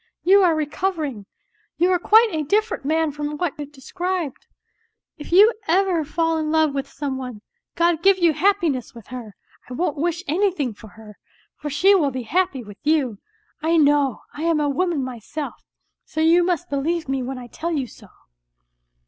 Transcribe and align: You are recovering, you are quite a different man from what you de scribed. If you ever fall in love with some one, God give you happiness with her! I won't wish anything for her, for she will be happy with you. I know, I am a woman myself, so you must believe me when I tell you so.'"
You 0.23 0.41
are 0.41 0.55
recovering, 0.55 1.27
you 1.77 1.91
are 1.91 1.99
quite 1.99 2.29
a 2.31 2.41
different 2.41 2.83
man 2.85 3.11
from 3.11 3.37
what 3.37 3.53
you 3.59 3.67
de 3.67 3.81
scribed. 3.81 4.47
If 5.19 5.31
you 5.31 5.53
ever 5.67 6.03
fall 6.03 6.39
in 6.39 6.49
love 6.51 6.73
with 6.73 6.89
some 6.91 7.19
one, 7.19 7.43
God 7.75 8.01
give 8.01 8.17
you 8.17 8.33
happiness 8.33 8.95
with 8.95 9.09
her! 9.09 9.35
I 9.69 9.73
won't 9.73 9.97
wish 9.99 10.23
anything 10.27 10.73
for 10.73 10.87
her, 10.87 11.19
for 11.55 11.69
she 11.69 11.93
will 11.93 12.09
be 12.09 12.23
happy 12.23 12.63
with 12.63 12.79
you. 12.83 13.19
I 13.61 13.77
know, 13.77 14.21
I 14.33 14.41
am 14.41 14.59
a 14.59 14.67
woman 14.69 15.03
myself, 15.03 15.63
so 16.03 16.19
you 16.19 16.43
must 16.43 16.71
believe 16.71 17.07
me 17.07 17.21
when 17.21 17.37
I 17.37 17.45
tell 17.45 17.71
you 17.71 17.85
so.'" 17.85 18.07